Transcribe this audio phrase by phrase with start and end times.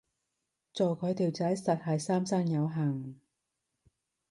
[0.73, 3.19] 做佢條仔實係三生有幸